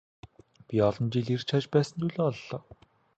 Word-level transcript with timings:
Би 0.67 0.75
олон 0.87 1.07
жил 1.13 1.27
эрж 1.35 1.43
хайж 1.51 1.65
байсан 1.73 1.97
зүйлээ 1.99 2.23
оллоо. 2.31 2.59